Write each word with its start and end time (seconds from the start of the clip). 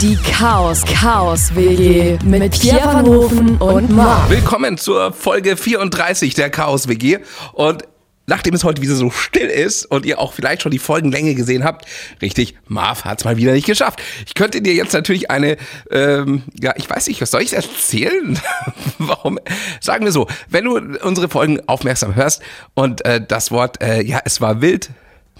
Die 0.00 0.16
Chaos 0.16 0.84
Chaos 0.84 1.54
WG 1.54 2.18
mit 2.24 2.58
Pierre 2.60 2.86
van 2.86 3.06
Hofen 3.06 3.56
und 3.58 3.90
Marc. 3.90 4.28
Willkommen 4.30 4.78
zur 4.78 5.12
Folge 5.12 5.56
34 5.56 6.34
der 6.34 6.50
Chaos 6.50 6.88
WG 6.88 7.18
und 7.52 7.84
nachdem 8.26 8.54
es 8.54 8.64
heute 8.64 8.80
wieder 8.82 8.94
so 8.94 9.10
still 9.10 9.48
ist 9.48 9.84
und 9.86 10.06
ihr 10.06 10.18
auch 10.18 10.32
vielleicht 10.32 10.62
schon 10.62 10.72
die 10.72 10.78
Folgenlänge 10.78 11.34
gesehen 11.34 11.64
habt, 11.64 11.84
richtig, 12.22 12.56
Marv 12.66 13.04
hat 13.04 13.18
es 13.18 13.24
mal 13.24 13.36
wieder 13.36 13.52
nicht 13.52 13.66
geschafft. 13.66 14.00
Ich 14.26 14.34
könnte 14.34 14.62
dir 14.62 14.72
jetzt 14.72 14.92
natürlich 14.92 15.30
eine, 15.30 15.56
ähm, 15.90 16.42
ja, 16.60 16.72
ich 16.76 16.88
weiß 16.88 17.08
nicht, 17.08 17.20
was 17.20 17.30
soll 17.30 17.42
ich 17.42 17.52
erzählen? 17.52 18.38
Warum? 18.98 19.38
Sagen 19.80 20.04
wir 20.04 20.12
so, 20.12 20.26
wenn 20.48 20.64
du 20.64 20.76
unsere 21.02 21.28
Folgen 21.28 21.60
aufmerksam 21.68 22.14
hörst 22.14 22.42
und 22.74 23.04
äh, 23.04 23.20
das 23.26 23.50
Wort, 23.50 23.82
äh, 23.82 24.02
ja, 24.02 24.20
es 24.24 24.40
war 24.40 24.62
wild, 24.62 24.90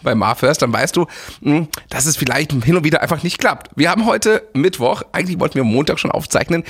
bei 0.03 0.15
Marv 0.15 0.43
hörst, 0.43 0.63
dann 0.63 0.73
weißt 0.73 0.97
du, 0.97 1.07
hm, 1.43 1.69
dass 1.89 2.07
es 2.07 2.17
vielleicht 2.17 2.53
hin 2.53 2.77
und 2.77 2.85
wieder 2.85 3.03
einfach 3.03 3.23
nicht 3.23 3.39
klappt. 3.39 3.71
Wir 3.77 3.91
haben 3.91 4.07
heute 4.07 4.43
Mittwoch, 4.55 5.03
eigentlich 5.13 5.39
wollten 5.41 5.57
wir 5.57 5.65
Montag 5.65 5.99
schon 5.99 6.11
aufzeichnen. 6.11 6.65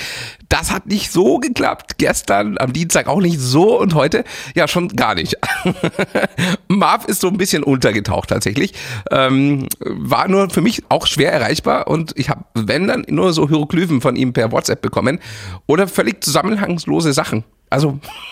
Das 0.48 0.72
hat 0.72 0.86
nicht 0.86 1.12
so 1.12 1.38
geklappt. 1.38 1.98
Gestern, 1.98 2.58
am 2.58 2.72
Dienstag 2.72 3.06
auch 3.06 3.20
nicht 3.20 3.40
so 3.40 3.78
und 3.80 3.94
heute 3.94 4.24
ja 4.54 4.68
schon 4.68 4.88
gar 4.88 5.14
nicht. 5.14 5.36
Marv 6.68 7.04
ist 7.06 7.20
so 7.20 7.28
ein 7.28 7.36
bisschen 7.36 7.62
untergetaucht 7.62 8.28
tatsächlich. 8.28 8.74
Ähm, 9.10 9.68
war 9.80 10.28
nur 10.28 10.50
für 10.50 10.60
mich 10.60 10.82
auch 10.88 11.06
schwer 11.06 11.32
erreichbar 11.32 11.88
und 11.88 12.12
ich 12.16 12.30
habe, 12.30 12.44
wenn 12.54 12.88
dann, 12.88 13.04
nur 13.08 13.32
so 13.32 13.48
Hieroglyphen 13.48 14.00
von 14.00 14.16
ihm 14.16 14.32
per 14.32 14.52
WhatsApp 14.52 14.82
bekommen 14.82 15.20
oder 15.66 15.88
völlig 15.88 16.22
zusammenhangslose 16.22 17.12
Sachen. 17.12 17.44
Also 17.68 17.98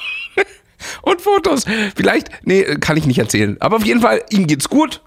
und 1.03 1.21
Fotos. 1.21 1.65
Vielleicht, 1.97 2.31
nee, 2.43 2.63
kann 2.77 2.97
ich 2.97 3.07
nicht 3.07 3.19
erzählen. 3.19 3.57
Aber 3.61 3.77
auf 3.77 3.85
jeden 3.85 4.01
Fall, 4.01 4.23
ihm 4.31 4.47
geht's 4.47 4.69
gut, 4.69 5.03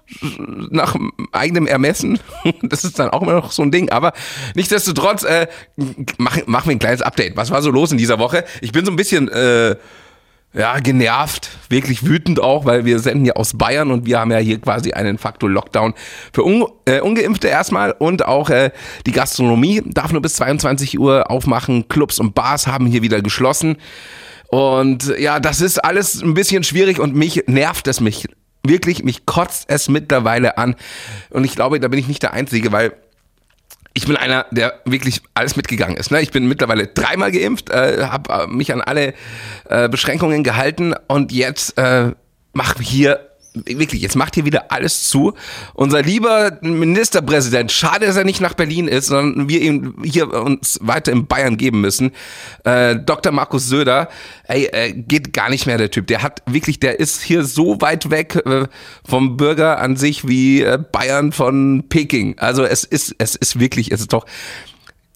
nach 0.70 0.96
eigenem 1.32 1.66
Ermessen. 1.66 2.18
Das 2.62 2.84
ist 2.84 2.98
dann 2.98 3.10
auch 3.10 3.22
immer 3.22 3.34
noch 3.34 3.52
so 3.52 3.62
ein 3.62 3.70
Ding. 3.70 3.90
Aber 3.90 4.12
nichtsdestotrotz, 4.54 5.24
äh, 5.24 5.46
machen, 6.18 6.42
machen 6.46 6.66
wir 6.68 6.76
ein 6.76 6.78
kleines 6.78 7.02
Update. 7.02 7.36
Was 7.36 7.50
war 7.50 7.60
so 7.62 7.70
los 7.70 7.92
in 7.92 7.98
dieser 7.98 8.18
Woche? 8.18 8.44
Ich 8.60 8.72
bin 8.72 8.84
so 8.84 8.92
ein 8.92 8.96
bisschen, 8.96 9.28
äh, 9.28 9.76
ja, 10.54 10.78
genervt, 10.80 11.50
wirklich 11.70 12.04
wütend 12.04 12.40
auch, 12.40 12.66
weil 12.66 12.84
wir 12.84 12.98
senden 12.98 13.24
ja 13.24 13.34
aus 13.34 13.56
Bayern 13.56 13.90
und 13.90 14.04
wir 14.04 14.20
haben 14.20 14.30
ja 14.30 14.38
hier 14.38 14.60
quasi 14.60 14.92
einen 14.92 15.16
Faktor 15.16 15.48
Lockdown 15.48 15.94
für 16.32 16.44
Un 16.44 16.66
äh, 16.84 17.00
Ungeimpfte 17.00 17.48
erstmal 17.48 17.92
und 17.92 18.26
auch 18.26 18.50
äh, 18.50 18.70
die 19.06 19.12
Gastronomie 19.12 19.82
darf 19.86 20.12
nur 20.12 20.20
bis 20.20 20.34
22 20.34 20.98
Uhr 20.98 21.30
aufmachen. 21.30 21.88
Clubs 21.88 22.18
und 22.18 22.34
Bars 22.34 22.66
haben 22.66 22.86
hier 22.86 23.02
wieder 23.02 23.22
geschlossen. 23.22 23.76
Und 24.52 25.18
ja, 25.18 25.40
das 25.40 25.62
ist 25.62 25.82
alles 25.82 26.22
ein 26.22 26.34
bisschen 26.34 26.62
schwierig 26.62 26.98
und 26.98 27.14
mich 27.16 27.44
nervt 27.46 27.88
es 27.88 28.00
mich. 28.00 28.28
Wirklich, 28.62 29.02
mich 29.02 29.24
kotzt 29.24 29.64
es 29.68 29.88
mittlerweile 29.88 30.58
an. 30.58 30.76
Und 31.30 31.44
ich 31.44 31.54
glaube, 31.54 31.80
da 31.80 31.88
bin 31.88 31.98
ich 31.98 32.06
nicht 32.06 32.22
der 32.22 32.34
Einzige, 32.34 32.70
weil 32.70 32.92
ich 33.94 34.06
bin 34.06 34.18
einer, 34.18 34.44
der 34.50 34.74
wirklich 34.84 35.22
alles 35.32 35.56
mitgegangen 35.56 35.96
ist. 35.96 36.10
Ne? 36.10 36.20
Ich 36.20 36.32
bin 36.32 36.46
mittlerweile 36.48 36.86
dreimal 36.86 37.32
geimpft, 37.32 37.70
äh, 37.70 38.04
habe 38.04 38.42
äh, 38.42 38.46
mich 38.46 38.74
an 38.74 38.82
alle 38.82 39.14
äh, 39.70 39.88
Beschränkungen 39.88 40.44
gehalten 40.44 40.94
und 41.08 41.32
jetzt 41.32 41.78
äh, 41.78 42.10
mache 42.52 42.82
hier 42.82 43.30
wirklich, 43.54 44.02
jetzt 44.02 44.16
macht 44.16 44.34
hier 44.34 44.44
wieder 44.44 44.72
alles 44.72 45.08
zu. 45.08 45.34
Unser 45.74 46.02
lieber 46.02 46.58
Ministerpräsident, 46.62 47.70
schade, 47.70 48.06
dass 48.06 48.16
er 48.16 48.24
nicht 48.24 48.40
nach 48.40 48.54
Berlin 48.54 48.88
ist, 48.88 49.06
sondern 49.06 49.48
wir 49.48 49.60
ihm 49.60 49.96
hier 50.02 50.32
uns 50.32 50.78
weiter 50.82 51.12
in 51.12 51.26
Bayern 51.26 51.56
geben 51.56 51.80
müssen. 51.80 52.12
Äh, 52.64 52.96
Dr. 52.96 53.32
Markus 53.32 53.68
Söder, 53.68 54.08
ey, 54.44 54.66
äh, 54.66 54.92
geht 54.92 55.32
gar 55.32 55.50
nicht 55.50 55.66
mehr 55.66 55.78
der 55.78 55.90
Typ. 55.90 56.06
Der 56.06 56.22
hat 56.22 56.42
wirklich, 56.46 56.80
der 56.80 56.98
ist 56.98 57.22
hier 57.22 57.44
so 57.44 57.80
weit 57.80 58.10
weg 58.10 58.36
äh, 58.46 58.66
vom 59.06 59.36
Bürger 59.36 59.78
an 59.78 59.96
sich 59.96 60.26
wie 60.26 60.62
äh, 60.62 60.78
Bayern 60.90 61.32
von 61.32 61.84
Peking. 61.88 62.38
Also 62.38 62.64
es 62.64 62.84
ist, 62.84 63.14
es 63.18 63.36
ist 63.36 63.60
wirklich, 63.60 63.92
es 63.92 64.00
ist 64.00 64.12
doch 64.12 64.26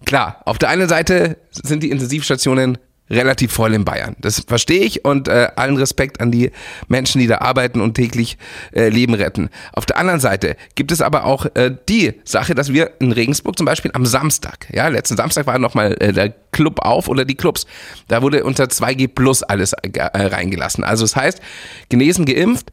klar. 0.04 0.42
Auf 0.44 0.58
der 0.58 0.68
einen 0.68 0.88
Seite 0.88 1.38
sind 1.50 1.82
die 1.82 1.90
Intensivstationen 1.90 2.78
relativ 3.10 3.52
voll 3.52 3.74
in 3.74 3.84
Bayern. 3.84 4.16
Das 4.20 4.40
verstehe 4.40 4.80
ich 4.80 5.04
und 5.04 5.28
äh, 5.28 5.48
allen 5.56 5.76
Respekt 5.76 6.20
an 6.20 6.32
die 6.32 6.50
Menschen, 6.88 7.20
die 7.20 7.26
da 7.26 7.38
arbeiten 7.38 7.80
und 7.80 7.94
täglich 7.94 8.36
äh, 8.74 8.88
Leben 8.88 9.14
retten. 9.14 9.48
Auf 9.72 9.86
der 9.86 9.98
anderen 9.98 10.20
Seite 10.20 10.56
gibt 10.74 10.92
es 10.92 11.00
aber 11.00 11.24
auch 11.24 11.46
äh, 11.54 11.74
die 11.88 12.14
Sache, 12.24 12.54
dass 12.54 12.72
wir 12.72 12.92
in 12.98 13.12
Regensburg 13.12 13.56
zum 13.56 13.66
Beispiel 13.66 13.90
am 13.94 14.06
Samstag, 14.06 14.66
ja, 14.72 14.88
letzten 14.88 15.16
Samstag 15.16 15.46
war 15.46 15.58
nochmal 15.58 15.96
äh, 16.00 16.12
der 16.12 16.30
Club 16.50 16.80
auf 16.80 17.08
oder 17.08 17.24
die 17.24 17.36
Clubs, 17.36 17.66
da 18.08 18.22
wurde 18.22 18.44
unter 18.44 18.64
2G 18.64 19.08
plus 19.08 19.42
alles 19.42 19.72
äh, 19.72 20.00
reingelassen. 20.02 20.82
Also 20.84 21.04
das 21.04 21.14
heißt, 21.14 21.40
genesen, 21.88 22.24
geimpft 22.24 22.70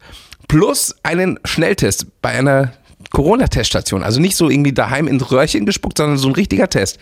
plus 0.48 0.94
einen 1.02 1.38
Schnelltest 1.44 2.06
bei 2.20 2.30
einer 2.30 2.72
Corona-Teststation. 3.10 4.02
Also 4.02 4.20
nicht 4.20 4.36
so 4.36 4.50
irgendwie 4.50 4.72
daheim 4.72 5.08
ins 5.08 5.30
Röhrchen 5.30 5.66
gespuckt, 5.66 5.98
sondern 5.98 6.18
so 6.18 6.28
ein 6.28 6.34
richtiger 6.34 6.68
Test. 6.68 6.98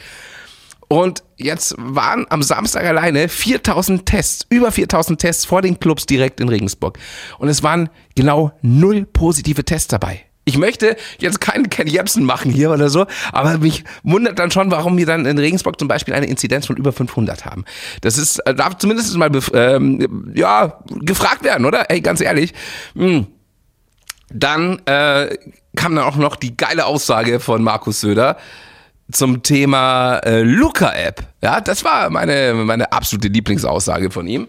Und 0.88 1.22
jetzt 1.36 1.74
waren 1.78 2.26
am 2.28 2.42
Samstag 2.42 2.84
alleine 2.84 3.28
4000 3.28 4.04
Tests, 4.04 4.46
über 4.50 4.70
4000 4.70 5.20
Tests 5.20 5.44
vor 5.44 5.62
den 5.62 5.80
Clubs 5.80 6.06
direkt 6.06 6.40
in 6.40 6.48
Regensburg. 6.48 6.98
Und 7.38 7.48
es 7.48 7.62
waren 7.62 7.88
genau 8.14 8.52
null 8.60 9.06
positive 9.06 9.64
Tests 9.64 9.88
dabei. 9.88 10.24
Ich 10.44 10.58
möchte 10.58 10.96
jetzt 11.18 11.40
keinen 11.40 11.70
Ken 11.70 11.86
Jebsen 11.86 12.24
machen 12.24 12.50
hier 12.50 12.72
oder 12.72 12.90
so, 12.90 13.06
aber 13.30 13.58
mich 13.58 13.84
wundert 14.02 14.40
dann 14.40 14.50
schon, 14.50 14.72
warum 14.72 14.98
wir 14.98 15.06
dann 15.06 15.24
in 15.24 15.38
Regensburg 15.38 15.78
zum 15.78 15.86
Beispiel 15.86 16.14
eine 16.14 16.26
Inzidenz 16.26 16.66
von 16.66 16.76
über 16.76 16.92
500 16.92 17.44
haben. 17.44 17.64
Das 18.00 18.18
ist, 18.18 18.40
äh, 18.40 18.54
darf 18.54 18.76
zumindest 18.78 19.16
mal, 19.16 19.30
ähm, 19.54 20.32
ja, 20.34 20.82
gefragt 20.88 21.44
werden, 21.44 21.64
oder? 21.64 21.90
Ey, 21.90 22.00
ganz 22.00 22.20
ehrlich. 22.20 22.54
Hm. 22.96 23.28
Dann 24.30 24.80
äh, 24.86 25.36
kam 25.76 25.94
dann 25.94 26.04
auch 26.04 26.16
noch 26.16 26.34
die 26.34 26.56
geile 26.56 26.86
Aussage 26.86 27.38
von 27.38 27.62
Markus 27.62 28.00
Söder 28.00 28.36
zum 29.12 29.42
Thema 29.42 30.18
äh, 30.18 30.42
Luca-App. 30.42 31.22
Ja, 31.42 31.60
das 31.60 31.84
war 31.84 32.10
meine, 32.10 32.54
meine 32.54 32.92
absolute 32.92 33.28
Lieblingsaussage 33.28 34.10
von 34.10 34.26
ihm. 34.26 34.48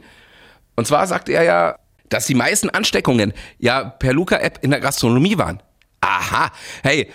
Und 0.76 0.88
zwar 0.88 1.06
sagte 1.08 1.34
er 1.34 1.44
ja, 1.44 1.76
dass 2.10 2.26
die 2.26 2.36
meisten 2.36 2.70
Ansteckungen 2.70 3.34
ja 3.60 3.84
per 3.84 4.14
Luca-App 4.14 4.60
in 4.62 4.72
der 4.72 4.80
Gastronomie 4.80 5.38
waren. 5.38 5.62
Aha, 6.04 6.52
hey, 6.84 7.08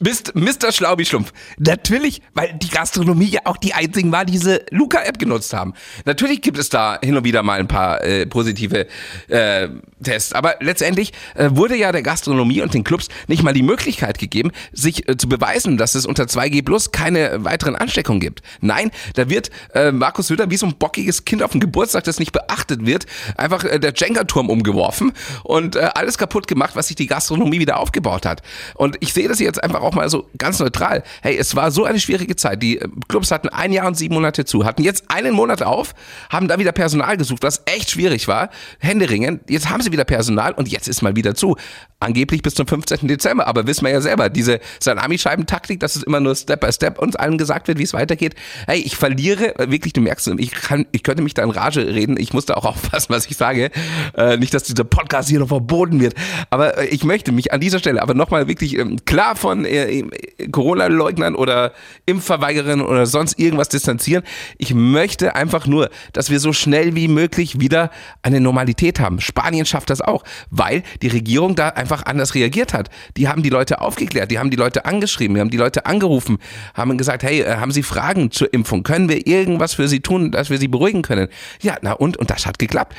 Mr. 0.00 0.72
Schlaubi-Schlumpf. 0.72 1.32
Natürlich, 1.58 2.22
weil 2.34 2.52
die 2.54 2.70
Gastronomie 2.70 3.28
ja 3.28 3.42
auch 3.44 3.56
die 3.56 3.72
einzigen 3.72 4.10
war, 4.10 4.24
die 4.24 4.32
diese 4.32 4.64
Luca-App 4.70 5.20
genutzt 5.20 5.52
haben. 5.52 5.74
Natürlich 6.06 6.42
gibt 6.42 6.58
es 6.58 6.68
da 6.68 6.98
hin 7.00 7.16
und 7.16 7.22
wieder 7.22 7.44
mal 7.44 7.60
ein 7.60 7.68
paar 7.68 8.02
äh, 8.02 8.26
positive 8.26 8.88
äh, 9.28 9.68
Tests, 10.02 10.32
aber 10.32 10.56
letztendlich 10.58 11.12
äh, 11.36 11.50
wurde 11.52 11.76
ja 11.76 11.92
der 11.92 12.02
Gastronomie 12.02 12.62
und 12.62 12.74
den 12.74 12.82
Clubs 12.82 13.06
nicht 13.28 13.44
mal 13.44 13.52
die 13.52 13.62
Möglichkeit 13.62 14.18
gegeben, 14.18 14.50
sich 14.72 15.08
äh, 15.08 15.16
zu 15.16 15.28
beweisen, 15.28 15.76
dass 15.76 15.94
es 15.94 16.04
unter 16.04 16.24
2G 16.24 16.64
Plus 16.64 16.90
keine 16.90 17.44
weiteren 17.44 17.76
Ansteckungen 17.76 18.18
gibt. 18.18 18.42
Nein, 18.60 18.90
da 19.14 19.30
wird 19.30 19.50
äh, 19.72 19.92
Markus 19.92 20.26
Söder 20.26 20.50
wie 20.50 20.56
so 20.56 20.66
ein 20.66 20.74
bockiges 20.74 21.24
Kind 21.24 21.44
auf 21.44 21.52
dem 21.52 21.60
Geburtstag, 21.60 22.02
das 22.04 22.18
nicht 22.18 22.32
beachtet 22.32 22.86
wird, 22.86 23.06
einfach 23.36 23.62
äh, 23.62 23.78
der 23.78 23.92
Jenga-Turm 23.94 24.50
umgeworfen 24.50 25.12
und 25.44 25.76
alles 25.76 26.18
kaputt 26.18 26.48
gemacht, 26.48 26.72
was 26.74 26.88
sich 26.88 26.96
die 26.96 27.06
Gastronomie 27.06 27.60
wieder 27.60 27.78
aufgebaut 27.78 28.26
hat 28.26 28.31
hat. 28.32 28.42
Und 28.74 28.96
ich 29.00 29.12
sehe 29.12 29.28
das 29.28 29.38
jetzt 29.38 29.62
einfach 29.62 29.80
auch 29.80 29.94
mal 29.94 30.08
so 30.08 30.28
ganz 30.38 30.58
neutral. 30.58 31.02
Hey, 31.22 31.36
es 31.36 31.54
war 31.54 31.70
so 31.70 31.84
eine 31.84 32.00
schwierige 32.00 32.36
Zeit. 32.36 32.62
Die 32.62 32.78
äh, 32.78 32.88
Clubs 33.08 33.30
hatten 33.30 33.48
ein 33.48 33.72
Jahr 33.72 33.86
und 33.86 33.96
sieben 33.96 34.14
Monate 34.14 34.44
zu, 34.44 34.64
hatten 34.64 34.82
jetzt 34.82 35.04
einen 35.08 35.34
Monat 35.34 35.62
auf, 35.62 35.94
haben 36.30 36.48
da 36.48 36.58
wieder 36.58 36.72
Personal 36.72 37.16
gesucht, 37.16 37.42
was 37.42 37.62
echt 37.66 37.90
schwierig 37.90 38.28
war. 38.28 38.50
Händeringen, 38.80 39.40
jetzt 39.48 39.70
haben 39.70 39.82
sie 39.82 39.92
wieder 39.92 40.04
Personal 40.04 40.52
und 40.52 40.68
jetzt 40.68 40.88
ist 40.88 41.02
mal 41.02 41.14
wieder 41.16 41.34
zu. 41.34 41.56
Angeblich 42.00 42.42
bis 42.42 42.54
zum 42.54 42.66
15. 42.66 43.06
Dezember, 43.06 43.46
aber 43.46 43.66
wissen 43.66 43.84
wir 43.84 43.92
ja 43.92 44.00
selber, 44.00 44.28
diese 44.28 44.58
Salamischeibentaktik, 44.80 45.78
dass 45.78 45.94
es 45.94 46.02
immer 46.02 46.18
nur 46.18 46.34
Step 46.34 46.60
by 46.60 46.72
Step 46.72 46.98
uns 46.98 47.14
allen 47.14 47.38
gesagt 47.38 47.68
wird, 47.68 47.78
wie 47.78 47.84
es 47.84 47.92
weitergeht. 47.92 48.34
Hey, 48.66 48.80
ich 48.80 48.96
verliere, 48.96 49.58
äh, 49.58 49.70
wirklich, 49.70 49.92
du 49.92 50.00
merkst, 50.00 50.28
ich 50.38 50.50
kann, 50.50 50.86
ich 50.92 51.02
könnte 51.02 51.22
mich 51.22 51.34
da 51.34 51.44
in 51.44 51.50
Rage 51.50 51.86
reden, 51.86 52.16
ich 52.18 52.32
muss 52.32 52.46
da 52.46 52.54
auch 52.54 52.64
aufpassen, 52.72 53.06
was 53.10 53.26
ich 53.26 53.36
sage. 53.36 53.70
Äh, 54.16 54.36
nicht, 54.36 54.52
dass 54.54 54.64
dieser 54.64 54.84
Podcast 54.84 55.28
hier 55.28 55.38
noch 55.38 55.48
verboten 55.48 56.00
wird. 56.00 56.14
Aber 56.50 56.78
äh, 56.78 56.86
ich 56.86 57.04
möchte 57.04 57.32
mich 57.32 57.52
an 57.52 57.60
dieser 57.60 57.78
Stelle 57.78 58.02
aber 58.02 58.14
nochmal 58.22 58.46
wirklich 58.46 58.78
ähm, 58.78 59.04
klar 59.04 59.34
von 59.34 59.64
äh, 59.64 60.04
Corona-Leugnern 60.50 61.34
oder 61.34 61.72
Impfverweigerern 62.06 62.80
oder 62.80 63.06
sonst 63.06 63.38
irgendwas 63.38 63.68
distanzieren. 63.68 64.22
Ich 64.58 64.74
möchte 64.74 65.34
einfach 65.34 65.66
nur, 65.66 65.90
dass 66.12 66.30
wir 66.30 66.38
so 66.38 66.52
schnell 66.52 66.94
wie 66.94 67.08
möglich 67.08 67.58
wieder 67.58 67.90
eine 68.22 68.40
Normalität 68.40 69.00
haben. 69.00 69.20
Spanien 69.20 69.66
schafft 69.66 69.90
das 69.90 70.00
auch, 70.00 70.22
weil 70.50 70.84
die 71.02 71.08
Regierung 71.08 71.56
da 71.56 71.70
einfach 71.70 72.06
anders 72.06 72.36
reagiert 72.36 72.72
hat. 72.72 72.90
Die 73.16 73.26
haben 73.26 73.42
die 73.42 73.50
Leute 73.50 73.80
aufgeklärt, 73.80 74.30
die 74.30 74.38
haben 74.38 74.50
die 74.50 74.56
Leute 74.56 74.84
angeschrieben, 74.84 75.34
die 75.34 75.40
haben 75.40 75.50
die 75.50 75.56
Leute 75.56 75.84
angerufen, 75.86 76.38
haben 76.74 76.96
gesagt, 76.96 77.24
hey, 77.24 77.40
äh, 77.40 77.56
haben 77.56 77.72
Sie 77.72 77.82
Fragen 77.82 78.30
zur 78.30 78.52
Impfung? 78.54 78.84
Können 78.84 79.08
wir 79.08 79.26
irgendwas 79.26 79.74
für 79.74 79.88
Sie 79.88 80.00
tun, 80.00 80.30
dass 80.30 80.48
wir 80.48 80.58
Sie 80.58 80.68
beruhigen 80.68 81.02
können? 81.02 81.28
Ja, 81.60 81.76
na 81.82 81.92
und? 81.92 82.16
Und 82.16 82.30
das 82.30 82.46
hat 82.46 82.60
geklappt. 82.60 82.94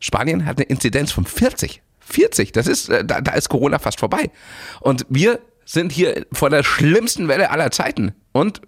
Spanien 0.00 0.46
hat 0.46 0.58
eine 0.58 0.64
Inzidenz 0.66 1.12
von 1.12 1.26
40. 1.26 1.82
40, 2.06 2.52
das 2.52 2.66
ist, 2.66 2.88
äh, 2.88 3.04
da, 3.04 3.20
da 3.20 3.32
ist 3.32 3.48
Corona 3.48 3.78
fast 3.78 4.00
vorbei. 4.00 4.30
Und 4.80 5.06
wir 5.08 5.40
sind 5.64 5.92
hier 5.92 6.26
vor 6.32 6.50
der 6.50 6.62
schlimmsten 6.62 7.28
Welle 7.28 7.50
aller 7.50 7.70
Zeiten. 7.70 8.14
Und 8.32 8.60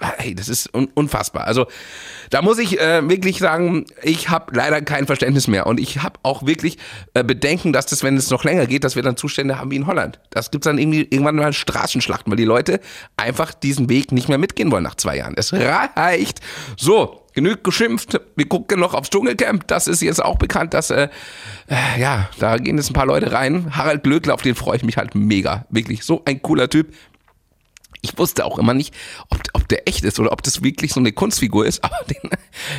hey, 0.00 0.34
das 0.34 0.48
ist 0.48 0.74
un 0.74 0.88
unfassbar. 0.94 1.44
Also 1.44 1.66
da 2.30 2.42
muss 2.42 2.58
ich 2.58 2.80
äh, 2.80 3.06
wirklich 3.08 3.38
sagen, 3.38 3.86
ich 4.02 4.28
habe 4.28 4.54
leider 4.54 4.80
kein 4.82 5.06
Verständnis 5.06 5.46
mehr 5.46 5.66
und 5.66 5.80
ich 5.80 6.02
habe 6.02 6.18
auch 6.22 6.46
wirklich 6.46 6.78
äh, 7.14 7.22
Bedenken, 7.24 7.72
dass 7.72 7.86
das, 7.86 8.02
wenn 8.02 8.16
es 8.16 8.30
noch 8.30 8.44
länger 8.44 8.66
geht, 8.66 8.84
dass 8.84 8.96
wir 8.96 9.02
dann 9.02 9.16
Zustände 9.16 9.58
haben 9.58 9.70
wie 9.70 9.76
in 9.76 9.86
Holland. 9.86 10.20
Das 10.30 10.50
gibt's 10.50 10.64
dann 10.64 10.78
irgendwie 10.78 11.02
irgendwann 11.02 11.36
mal 11.36 11.52
Straßenschlachten, 11.52 12.30
weil 12.30 12.38
die 12.38 12.44
Leute 12.44 12.80
einfach 13.16 13.52
diesen 13.52 13.88
Weg 13.88 14.12
nicht 14.12 14.28
mehr 14.28 14.38
mitgehen 14.38 14.70
wollen 14.70 14.84
nach 14.84 14.94
zwei 14.94 15.16
Jahren. 15.16 15.34
Es 15.36 15.52
reicht. 15.52 16.40
So, 16.76 17.19
genug 17.32 17.64
geschimpft. 17.64 18.20
Wir 18.36 18.48
gucken 18.48 18.80
noch 18.80 18.94
aufs 18.94 19.10
Dschungelcamp. 19.10 19.66
Das 19.66 19.86
ist 19.86 20.02
jetzt 20.02 20.22
auch 20.22 20.36
bekannt, 20.36 20.74
dass, 20.74 20.90
äh, 20.90 21.08
äh, 21.68 22.00
ja, 22.00 22.28
da 22.38 22.56
gehen 22.56 22.76
jetzt 22.76 22.90
ein 22.90 22.94
paar 22.94 23.06
Leute 23.06 23.32
rein. 23.32 23.76
Harald 23.76 24.02
Glöckler, 24.02 24.34
auf 24.34 24.42
den 24.42 24.54
freue 24.54 24.76
ich 24.76 24.84
mich 24.84 24.96
halt 24.96 25.14
mega. 25.14 25.66
Wirklich 25.70 26.04
so 26.04 26.22
ein 26.24 26.42
cooler 26.42 26.68
Typ. 26.68 26.92
Ich 28.02 28.16
wusste 28.16 28.46
auch 28.46 28.58
immer 28.58 28.72
nicht, 28.72 28.94
ob, 29.28 29.40
ob 29.52 29.68
der 29.68 29.86
echt 29.86 30.04
ist 30.04 30.18
oder 30.18 30.32
ob 30.32 30.42
das 30.42 30.62
wirklich 30.62 30.92
so 30.92 31.00
eine 31.00 31.12
Kunstfigur 31.12 31.66
ist, 31.66 31.84
aber 31.84 31.98
den, 32.08 32.30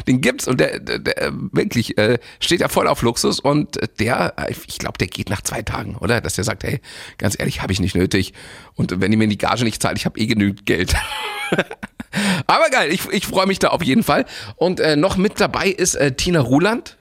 den 0.07 0.21
gibt's 0.21 0.48
und 0.48 0.59
der, 0.59 0.80
der, 0.80 0.98
der 0.98 1.31
wirklich 1.51 1.95
äh, 2.00 2.18
steht 2.39 2.62
ja 2.62 2.69
voll 2.69 2.88
auf 2.88 3.03
Luxus 3.03 3.39
und 3.39 3.77
der, 4.00 4.33
ich 4.50 4.80
glaube, 4.80 4.98
der 4.98 5.07
geht 5.07 5.30
nach 5.30 5.42
zwei 5.42 5.62
Tagen, 5.62 5.95
oder? 5.95 6.21
Dass 6.21 6.36
der 6.36 6.44
sagt, 6.44 6.63
hey, 6.63 6.81
ganz 7.19 7.39
ehrlich, 7.39 7.62
habe 7.62 7.71
ich 7.71 7.80
nicht 7.80 7.95
nötig 7.95 8.33
und 8.74 9.00
wenn 9.00 9.12
ihr 9.12 9.18
mir 9.19 9.27
die 9.27 9.38
Gage 9.38 9.63
nicht 9.63 9.81
zahlt, 9.81 9.98
ich 9.98 10.06
habe 10.06 10.19
eh 10.19 10.25
genügend 10.25 10.65
Geld. 10.65 10.95
aber 12.56 12.69
geil, 12.69 12.92
ich, 12.92 13.07
ich 13.09 13.27
freue 13.27 13.48
mich 13.48 13.59
da 13.59 13.69
auf 13.69 13.83
jeden 13.83 14.03
Fall. 14.03 14.25
Und 14.56 14.80
äh, 14.80 14.95
noch 14.95 15.18
mit 15.18 15.39
dabei 15.39 15.68
ist 15.68 15.95
äh, 15.95 16.12
Tina 16.13 16.39
Ruland 16.39 16.98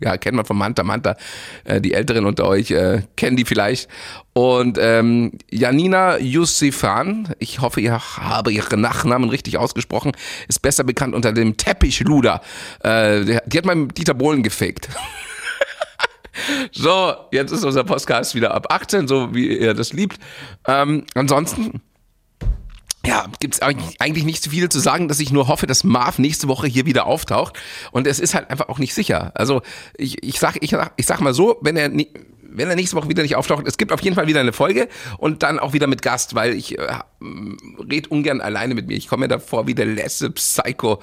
ja, 0.00 0.16
kennt 0.16 0.36
man 0.36 0.44
von 0.44 0.56
Manta 0.56 0.82
Manta. 0.82 1.16
Äh, 1.64 1.80
die 1.80 1.94
Älteren 1.94 2.26
unter 2.26 2.46
euch 2.46 2.70
äh, 2.70 3.02
kennen 3.16 3.36
die 3.36 3.44
vielleicht. 3.44 3.88
Und 4.32 4.78
ähm, 4.80 5.32
Janina 5.50 6.18
Yusifan, 6.18 7.34
ich 7.38 7.60
hoffe, 7.60 7.80
ich 7.80 7.90
habe 7.90 8.52
ihren 8.52 8.80
Nachnamen 8.80 9.30
richtig 9.30 9.58
ausgesprochen, 9.58 10.12
ist 10.48 10.60
besser 10.60 10.84
bekannt 10.84 11.14
unter 11.14 11.32
dem 11.32 11.56
Teppichluder. 11.56 12.42
Äh, 12.80 13.40
die 13.46 13.58
hat 13.58 13.64
mal 13.64 13.88
Dieter 13.88 14.14
Bohlen 14.14 14.42
gefaked. 14.42 14.88
so, 16.72 17.14
jetzt 17.32 17.52
ist 17.52 17.64
unser 17.64 17.84
Podcast 17.84 18.34
wieder 18.34 18.54
ab 18.54 18.66
18, 18.70 19.08
so 19.08 19.34
wie 19.34 19.58
ihr 19.58 19.74
das 19.74 19.92
liebt. 19.92 20.18
Ähm, 20.66 21.04
ansonsten 21.14 21.80
ja, 23.06 23.26
gibt's 23.40 23.60
eigentlich 23.62 24.24
nicht 24.24 24.42
so 24.42 24.50
viel 24.50 24.68
zu 24.68 24.80
sagen, 24.80 25.08
dass 25.08 25.20
ich 25.20 25.30
nur 25.32 25.48
hoffe, 25.48 25.66
dass 25.66 25.84
Marv 25.84 26.18
nächste 26.18 26.48
Woche 26.48 26.66
hier 26.66 26.86
wieder 26.86 27.06
auftaucht. 27.06 27.58
Und 27.92 28.06
es 28.06 28.18
ist 28.18 28.34
halt 28.34 28.50
einfach 28.50 28.68
auch 28.68 28.78
nicht 28.78 28.94
sicher. 28.94 29.32
Also 29.34 29.62
ich, 29.96 30.22
ich 30.22 30.38
sag, 30.40 30.56
ich, 30.60 30.76
ich 30.96 31.06
sag 31.06 31.20
mal 31.20 31.34
so, 31.34 31.58
wenn 31.60 31.76
er 31.76 31.90
wenn 32.56 32.70
er 32.70 32.76
nächste 32.76 32.96
Woche 32.96 33.08
wieder 33.08 33.22
nicht 33.22 33.36
auftaucht, 33.36 33.66
es 33.66 33.76
gibt 33.76 33.92
auf 33.92 34.00
jeden 34.00 34.16
Fall 34.16 34.28
wieder 34.28 34.40
eine 34.40 34.54
Folge 34.54 34.88
und 35.18 35.42
dann 35.42 35.58
auch 35.58 35.74
wieder 35.74 35.86
mit 35.86 36.00
Gast, 36.00 36.34
weil 36.34 36.54
ich 36.54 36.78
äh, 36.78 36.86
red 37.90 38.10
ungern 38.10 38.40
alleine 38.40 38.74
mit 38.74 38.86
mir. 38.86 38.96
Ich 38.96 39.08
komme 39.08 39.24
mir 39.24 39.28
davor 39.28 39.66
wie 39.66 39.74
der 39.74 39.84
letzte 39.84 40.30
Psycho. 40.30 41.02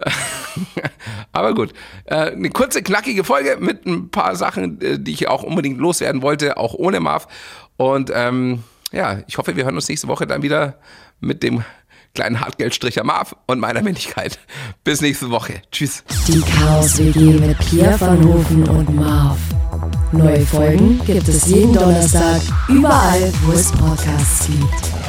Aber 1.32 1.54
gut, 1.54 1.72
äh, 2.04 2.30
eine 2.30 2.50
kurze, 2.50 2.82
knackige 2.82 3.24
Folge 3.24 3.56
mit 3.58 3.86
ein 3.86 4.10
paar 4.10 4.36
Sachen, 4.36 4.80
äh, 4.80 5.00
die 5.00 5.12
ich 5.12 5.26
auch 5.26 5.42
unbedingt 5.42 5.78
loswerden 5.78 6.22
wollte, 6.22 6.56
auch 6.56 6.74
ohne 6.74 7.00
Marv. 7.00 7.26
Und 7.76 8.12
ähm, 8.14 8.62
ja, 8.94 9.18
ich 9.26 9.38
hoffe, 9.38 9.56
wir 9.56 9.64
hören 9.64 9.74
uns 9.74 9.88
nächste 9.88 10.08
Woche 10.08 10.26
dann 10.26 10.42
wieder 10.42 10.78
mit 11.20 11.42
dem 11.42 11.64
kleinen 12.14 12.40
Hartgeldstricher 12.40 13.04
Marv 13.04 13.34
und 13.46 13.58
meiner 13.58 13.82
Männlichkeit. 13.82 14.38
Bis 14.84 15.00
nächste 15.00 15.30
Woche. 15.30 15.62
Tschüss. 15.72 16.04
Die 16.28 16.40
Chaos 16.40 16.98
WG 16.98 17.40
mit 17.40 17.58
Pierre 17.58 18.00
van 18.00 18.24
Hofen 18.24 18.68
und 18.68 18.94
Marv. 18.94 19.38
Neue 20.12 20.46
Folgen 20.46 21.00
gibt 21.04 21.26
es 21.26 21.48
jeden 21.48 21.72
Donnerstag, 21.72 22.40
überall, 22.68 23.32
wo 23.42 23.52
es 23.52 23.72
Podcasts 23.72 24.46
gibt. 24.46 25.03